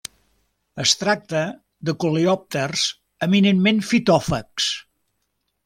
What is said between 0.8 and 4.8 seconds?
Es tracta de coleòpters eminentment fitòfags.